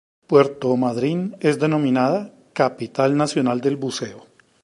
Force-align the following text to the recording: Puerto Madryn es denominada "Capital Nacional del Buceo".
Puerto 0.25 0.75
Madryn 0.77 1.37
es 1.41 1.59
denominada 1.59 2.33
"Capital 2.53 3.15
Nacional 3.15 3.61
del 3.61 3.75
Buceo". 3.77 4.25